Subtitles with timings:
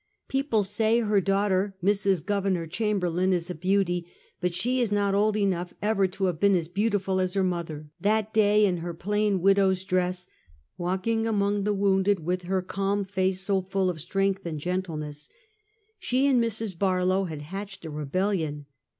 [0.27, 2.23] People say her daugh ter, Mrs.
[2.23, 2.71] Gov.
[2.71, 4.07] Chamberlain, is a beauty,
[4.39, 7.91] but she is not old enough ever to have been as l^autiful as her mother,
[7.99, 10.25] that day, in her plain widow's dress,
[10.75, 15.29] walking among the wounded, with her calm face so full of strength and gentleness.
[15.99, 16.79] She and Mrs.
[16.79, 18.65] Barlow had hatched a rebellion.